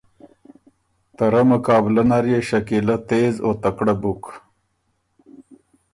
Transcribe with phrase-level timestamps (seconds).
[1.15, 4.23] ته رۀ مقابلۀ نر يې شکیلۀ تېز او تکړۀ بُک۔